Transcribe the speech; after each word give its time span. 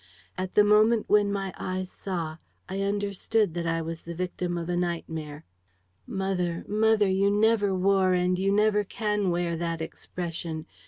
At 0.35 0.55
the 0.55 0.63
moment 0.63 1.07
when 1.07 1.31
my 1.31 1.53
eyes 1.59 1.91
saw, 1.91 2.37
I 2.67 2.81
understood 2.81 3.53
that 3.53 3.67
I 3.67 3.83
was 3.83 4.01
the 4.01 4.15
victim 4.15 4.57
of 4.57 4.67
a 4.67 4.75
nightmare. 4.75 5.45
"Mother, 6.07 6.65
mother, 6.67 7.07
you 7.07 7.29
never 7.29 7.75
wore 7.75 8.13
and 8.13 8.39
you 8.39 8.51
never 8.51 8.83
can 8.83 9.29
wear 9.29 9.55
that 9.55 9.79
expression. 9.79 10.65